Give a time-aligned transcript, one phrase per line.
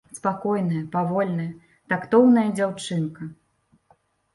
[0.19, 1.47] Спакойная, павольная,
[1.95, 3.33] тактоўная дзяўчынка.